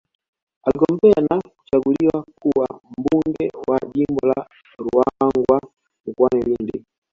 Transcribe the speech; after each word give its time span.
Aligombea 0.63 1.21
na 1.29 1.41
kuchaguliwa 1.55 2.25
kuwa 2.41 2.81
Mbunge 2.97 3.51
wa 3.67 3.79
Jimbo 3.93 4.27
la 4.27 4.47
Ruangwa 4.77 5.61
mkoani 6.05 6.41
Lindi 6.41 6.85